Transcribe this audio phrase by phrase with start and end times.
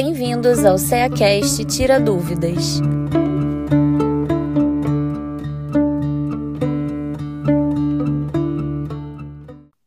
[0.00, 2.80] Bem-vindos ao CEACast Tira Dúvidas.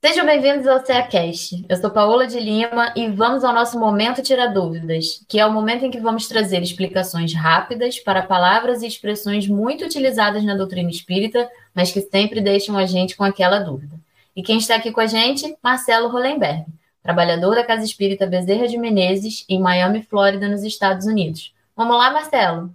[0.00, 1.66] Sejam bem-vindos ao CEACast.
[1.68, 5.52] Eu sou Paola de Lima e vamos ao nosso Momento Tira Dúvidas, que é o
[5.52, 10.88] momento em que vamos trazer explicações rápidas para palavras e expressões muito utilizadas na doutrina
[10.88, 13.98] espírita, mas que sempre deixam a gente com aquela dúvida.
[14.36, 15.56] E quem está aqui com a gente?
[15.60, 16.64] Marcelo Hollenberg
[17.06, 21.54] trabalhador da Casa Espírita Bezerra de Menezes, em Miami, Flórida, nos Estados Unidos.
[21.76, 22.74] Vamos lá, Marcelo?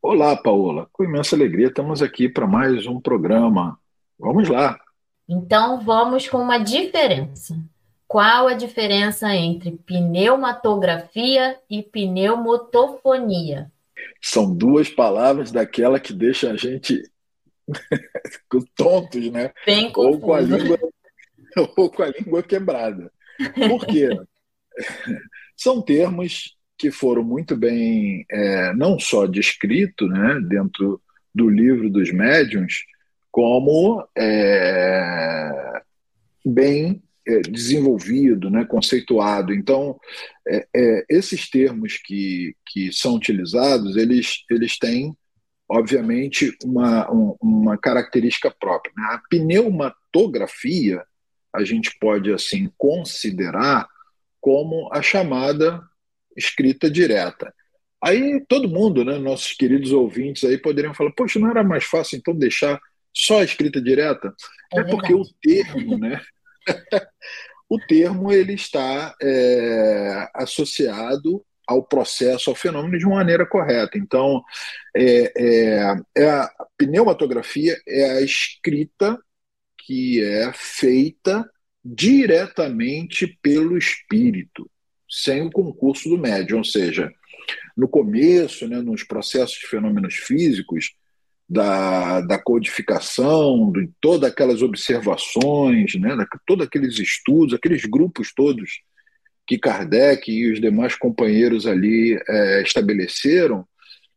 [0.00, 0.88] Olá, Paola.
[0.92, 3.76] Com imensa alegria, estamos aqui para mais um programa.
[4.16, 4.78] Vamos lá.
[5.28, 7.58] Então, vamos com uma diferença.
[8.06, 13.72] Qual a diferença entre pneumatografia e pneumotofonia?
[14.22, 17.02] São duas palavras daquela que deixa a gente
[18.76, 19.52] tontos, né?
[19.66, 20.78] Bem ou com a língua
[21.76, 23.10] ou com a língua quebrada.
[23.54, 24.08] Por quê?
[25.56, 31.02] São termos que foram muito bem, é, não só descritos né, dentro
[31.34, 32.84] do livro dos médiuns,
[33.30, 35.82] como é,
[36.44, 39.52] bem é, desenvolvido, né, conceituado.
[39.52, 39.98] Então,
[40.46, 45.16] é, é, esses termos que, que são utilizados, eles, eles têm,
[45.68, 47.08] obviamente, uma,
[47.40, 48.92] uma característica própria.
[48.96, 49.04] Né?
[49.10, 51.02] A pneumatografia
[51.58, 53.88] a gente pode assim considerar
[54.40, 55.82] como a chamada
[56.36, 57.52] escrita direta.
[58.02, 62.16] Aí todo mundo, né, nossos queridos ouvintes aí poderiam falar: "Poxa, não era mais fácil
[62.16, 62.80] então deixar
[63.12, 64.32] só a escrita direta?"
[64.72, 66.20] É, é porque o termo, né?
[67.68, 73.98] o termo ele está é, associado ao processo, ao fenômeno de uma maneira correta.
[73.98, 74.42] Então,
[74.96, 79.18] é, é, é a pneumatografia é a escrita
[79.88, 81.50] que é feita
[81.82, 84.70] diretamente pelo espírito,
[85.08, 87.10] sem o concurso do médium, ou seja,
[87.74, 90.92] no começo, né, nos processos de fenômenos físicos,
[91.48, 96.14] da, da codificação, de todas aquelas observações, né,
[96.46, 98.82] todos aqueles estudos, aqueles grupos todos
[99.46, 103.66] que Kardec e os demais companheiros ali é, estabeleceram,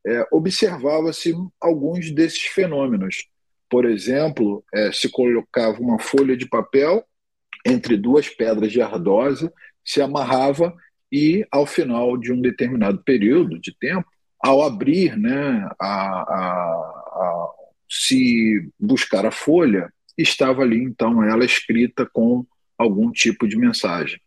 [0.06, 3.31] é, observava-se alguns desses fenômenos.
[3.72, 7.06] Por exemplo, é, se colocava uma folha de papel
[7.66, 9.50] entre duas pedras de ardósia,
[9.84, 10.76] se amarrava
[11.10, 14.06] e, ao final de um determinado período de tempo,
[14.44, 16.44] ao abrir, né, a, a,
[17.14, 17.50] a,
[17.90, 22.46] se buscar a folha, estava ali, então, ela escrita com
[22.78, 24.20] algum tipo de mensagem.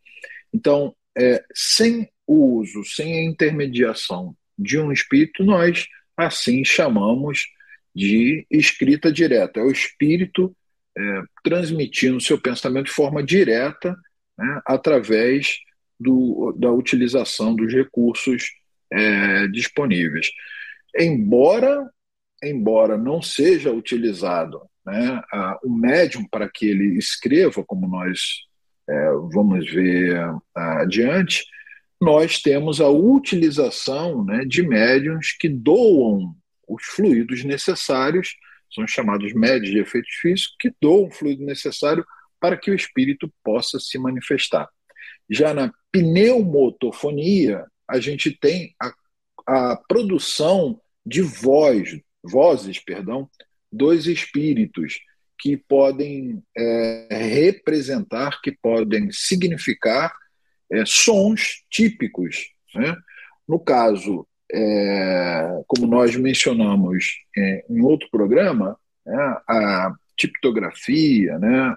[0.54, 7.44] Então, é, sem o uso, sem a intermediação de um espírito, nós assim chamamos
[7.94, 9.60] de escrita direta.
[9.60, 10.54] É o espírito
[10.96, 13.96] é, transmitindo seu pensamento de forma direta
[14.38, 15.58] né, através
[15.98, 18.50] do, da utilização dos recursos
[18.92, 20.30] é, disponíveis.
[20.96, 21.88] Embora,
[22.42, 28.20] embora não seja utilizado né, a, o médium para que ele escreva, como nós
[28.88, 30.20] é, vamos ver
[30.54, 31.44] adiante,
[32.00, 36.34] nós temos a utilização né, de médiums que doam
[36.68, 38.34] os fluidos necessários,
[38.72, 42.04] são chamados médios de efeitos físicos, que doam o fluido necessário
[42.40, 44.68] para que o espírito possa se manifestar.
[45.30, 48.92] Já na pneumotofonia, a gente tem a,
[49.46, 53.28] a produção de voz, vozes, perdão,
[53.70, 54.98] dos espíritos
[55.38, 60.14] que podem é, representar, que podem significar
[60.70, 62.50] é, sons típicos.
[62.74, 62.96] Né?
[63.46, 71.74] No caso é, como nós mencionamos é, em outro programa, né, a tiptografia, né,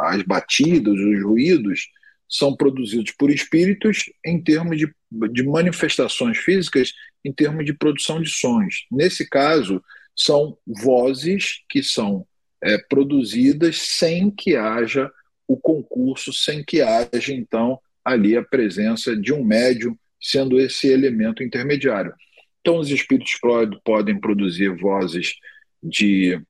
[0.00, 1.88] as batidas, os ruídos
[2.26, 4.92] são produzidos por espíritos em termos de,
[5.30, 8.86] de manifestações físicas, em termos de produção de sons.
[8.90, 9.82] Nesse caso,
[10.16, 12.26] são vozes que são
[12.62, 15.10] é, produzidas sem que haja
[15.46, 21.42] o concurso, sem que haja, então, ali a presença de um médium sendo esse elemento
[21.42, 22.14] intermediário.
[22.60, 23.38] Então, os espíritos
[23.84, 25.34] podem produzir vozes
[25.82, 26.40] de,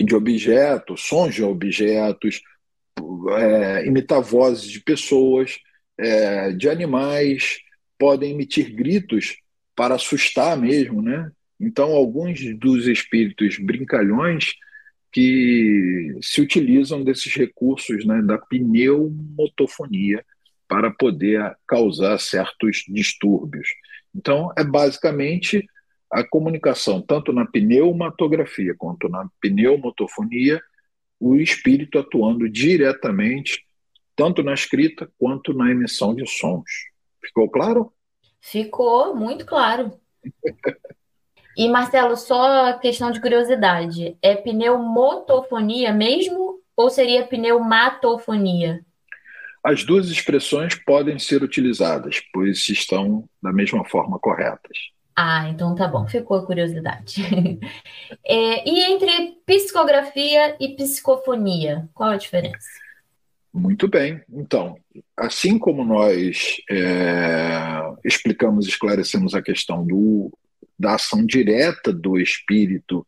[0.00, 2.42] de objetos, sons de objetos,
[3.38, 5.56] é, imitar vozes de pessoas,
[5.96, 7.60] é, de animais,
[7.96, 9.36] podem emitir gritos
[9.76, 11.30] para assustar mesmo, né?
[11.60, 14.54] Então, alguns dos espíritos brincalhões
[15.12, 20.24] que se utilizam desses recursos né, da pneumotofonia,
[20.68, 23.68] para poder causar certos distúrbios.
[24.14, 25.66] Então, é basicamente
[26.10, 30.60] a comunicação, tanto na pneumatografia quanto na pneumotofonia,
[31.18, 33.64] o espírito atuando diretamente,
[34.14, 36.70] tanto na escrita quanto na emissão de sons.
[37.22, 37.92] Ficou claro?
[38.40, 39.98] Ficou muito claro.
[41.56, 48.84] E Marcelo, só questão de curiosidade, é pneumotofonia mesmo ou seria pneumatofonia?
[49.66, 54.78] As duas expressões podem ser utilizadas, pois estão da mesma forma corretas.
[55.16, 57.20] Ah, então tá bom, ficou a curiosidade.
[58.24, 62.68] é, e entre psicografia e psicofonia, qual a diferença?
[63.52, 64.22] Muito bem.
[64.32, 64.78] Então,
[65.16, 70.32] assim como nós é, explicamos, esclarecemos a questão do,
[70.78, 73.04] da ação direta do espírito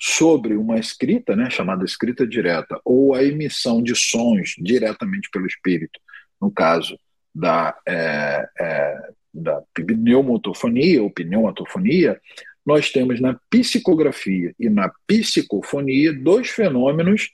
[0.00, 5.98] sobre uma escrita, né, chamada escrita direta, ou a emissão de sons diretamente pelo espírito,
[6.40, 6.98] no caso
[7.34, 8.96] da, é, é,
[9.34, 12.20] da pneumotofonia ou pneumatofonia,
[12.64, 17.30] nós temos na psicografia e na psicofonia dois fenômenos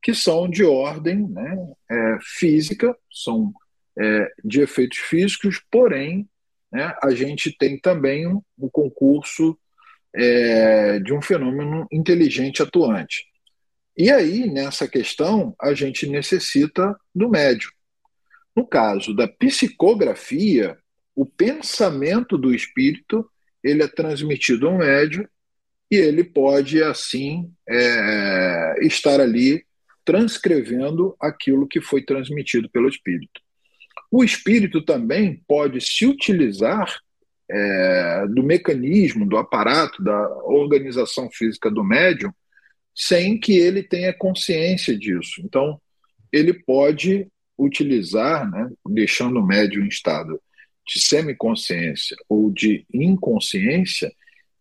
[0.00, 1.56] que são de ordem né,
[1.90, 3.52] é, física, são
[3.98, 6.28] é, de efeitos físicos, porém
[6.70, 9.58] né, a gente tem também o um, um concurso
[10.16, 13.24] é, de um fenômeno inteligente atuante.
[13.96, 17.70] E aí, nessa questão, a gente necessita do médium.
[18.54, 20.76] No caso da psicografia,
[21.14, 23.28] o pensamento do espírito
[23.62, 25.26] ele é transmitido ao médium
[25.90, 29.64] e ele pode, assim, é, estar ali
[30.04, 33.40] transcrevendo aquilo que foi transmitido pelo espírito.
[34.10, 37.00] O espírito também pode se utilizar
[37.48, 42.32] é, do mecanismo, do aparato, da organização física do médium,
[42.94, 45.40] sem que ele tenha consciência disso.
[45.44, 45.80] Então,
[46.32, 47.28] ele pode
[47.58, 50.40] utilizar, né, deixando o médium em estado
[50.86, 54.12] de semiconsciência ou de inconsciência,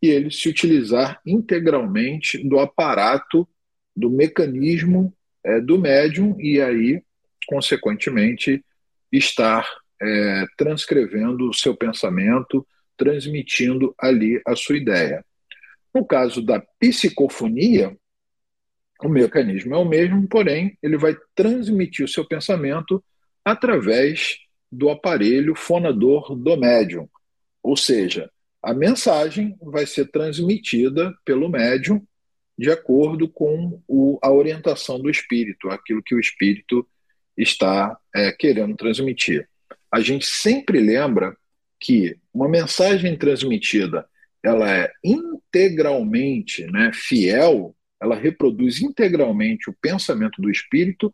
[0.02, 3.48] e ele se utilizar integralmente do aparato,
[3.96, 7.02] do mecanismo é, do médium, e aí,
[7.48, 8.64] consequentemente,
[9.12, 9.68] estar
[10.02, 12.66] é, transcrevendo o seu pensamento,
[12.98, 15.24] transmitindo ali a sua ideia.
[15.94, 17.96] No caso da psicofonia,
[19.02, 23.04] o mecanismo é o mesmo, porém, ele vai transmitir o seu pensamento
[23.44, 24.38] através
[24.72, 27.08] do aparelho fonador do médium.
[27.62, 28.30] Ou seja,
[28.62, 32.06] a mensagem vai ser transmitida pelo médium
[32.58, 36.88] de acordo com o, a orientação do espírito, aquilo que o espírito
[37.38, 39.48] está é, querendo transmitir.
[39.92, 41.38] A gente sempre lembra
[41.80, 44.06] que uma mensagem transmitida
[44.44, 51.12] ela é integralmente né, fiel, ela reproduz integralmente o pensamento do espírito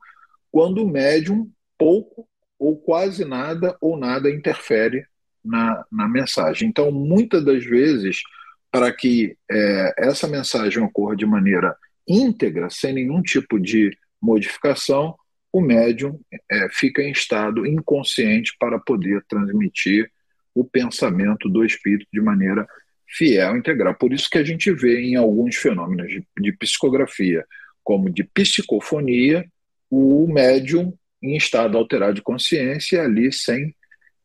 [0.51, 2.27] quando o médium pouco
[2.59, 5.05] ou quase nada ou nada interfere
[5.43, 6.67] na, na mensagem.
[6.67, 8.21] Então, muitas das vezes,
[8.69, 11.75] para que é, essa mensagem ocorra de maneira
[12.07, 15.15] íntegra, sem nenhum tipo de modificação,
[15.51, 16.19] o médium
[16.49, 20.11] é, fica em estado inconsciente para poder transmitir
[20.53, 22.67] o pensamento do espírito de maneira
[23.07, 23.95] fiel, integral.
[23.95, 27.45] Por isso que a gente vê em alguns fenômenos de, de psicografia,
[27.83, 29.45] como de psicofonia,
[29.89, 33.75] o médium em estado alterado de consciência, ali sem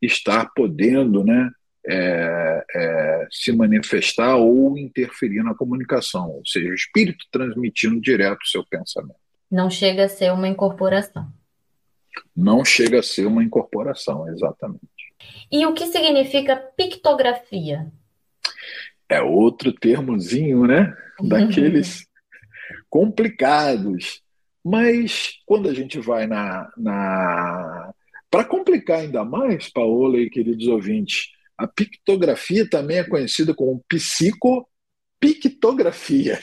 [0.00, 1.50] estar podendo né,
[1.86, 8.48] é, é, se manifestar ou interferir na comunicação, ou seja, o espírito transmitindo direto o
[8.48, 9.16] seu pensamento.
[9.50, 11.32] Não chega a ser uma incorporação.
[12.34, 14.80] Não chega a ser uma incorporação, exatamente.
[15.50, 17.90] E o que significa pictografia?
[19.08, 20.92] É outro termozinho, né?
[21.20, 22.04] Daqueles
[22.90, 24.20] complicados.
[24.64, 26.68] Mas quando a gente vai na.
[26.76, 27.92] na...
[28.28, 36.40] Para complicar ainda mais, Paola e queridos ouvintes, a pictografia também é conhecida como psicopictografia.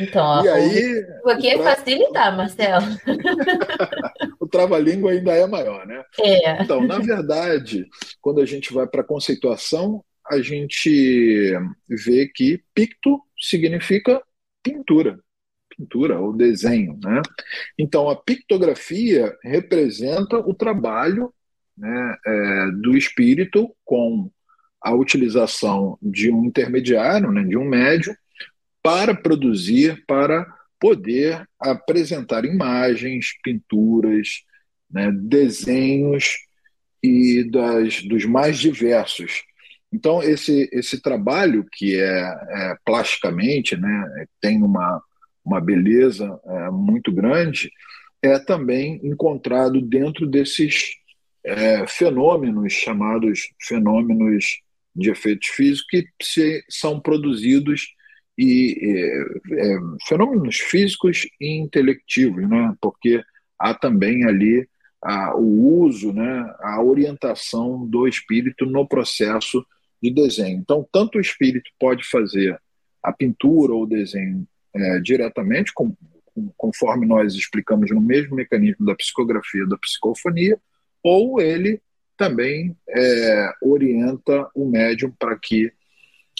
[0.00, 2.86] Então, e aí, o aqui é facilitar, Marcelo.
[4.52, 6.04] trava-língua ainda é maior, né?
[6.20, 6.62] É.
[6.62, 7.88] Então, na verdade,
[8.20, 11.52] quando a gente vai para a conceituação, a gente
[11.88, 14.22] vê que picto significa
[14.62, 15.18] pintura,
[15.76, 17.20] pintura ou desenho, né?
[17.76, 21.32] Então, a pictografia representa o trabalho
[21.76, 24.30] né, é, do espírito com
[24.80, 28.14] a utilização de um intermediário, né, de um médium,
[28.82, 30.46] para produzir, para
[30.82, 34.42] poder apresentar imagens, pinturas,
[34.90, 36.38] né, desenhos
[37.00, 39.44] e das, dos mais diversos.
[39.92, 45.00] Então, esse, esse trabalho, que é, é plasticamente, né, tem uma,
[45.44, 47.70] uma beleza é, muito grande,
[48.20, 50.96] é também encontrado dentro desses
[51.44, 54.60] é, fenômenos chamados fenômenos
[54.96, 57.94] de efeitos físicos que se, são produzidos
[58.38, 58.78] e
[59.50, 62.74] é, fenômenos físicos e intelectivos, né?
[62.80, 63.22] porque
[63.58, 64.66] há também ali
[65.02, 69.64] a, o uso, né, a orientação do espírito no processo
[70.02, 70.58] de desenho.
[70.58, 72.58] Então, tanto o espírito pode fazer
[73.02, 75.94] a pintura ou o desenho é, diretamente, com,
[76.56, 80.58] conforme nós explicamos no mesmo mecanismo da psicografia da psicofonia,
[81.02, 81.80] ou ele
[82.16, 82.76] também
[83.60, 85.72] orienta o médium para que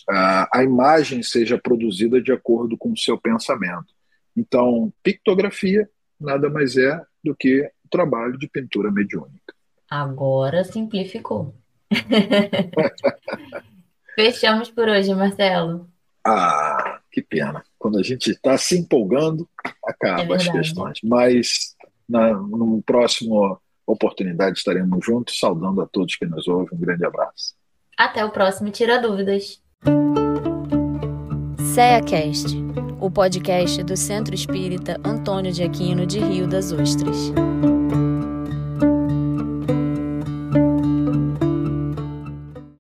[0.09, 3.95] a, a imagem seja produzida de acordo com o seu pensamento.
[4.37, 9.55] Então, pictografia nada mais é do que trabalho de pintura mediúnica.
[9.91, 11.55] Agora simplificou.
[14.15, 15.89] Fechamos por hoje, Marcelo.
[16.25, 17.63] Ah, que pena.
[17.79, 19.49] Quando a gente está se empolgando,
[19.85, 20.99] acaba é as questões.
[21.03, 21.77] Mas
[22.09, 26.69] na no próximo oportunidade estaremos juntos, saudando a todos que nos ouvem.
[26.73, 27.55] Um grande abraço.
[27.97, 29.62] Até o próximo Tira Dúvidas.
[31.75, 32.57] CEACast,
[33.01, 37.33] o podcast do Centro Espírita Antônio de Aquino de Rio das Ostras.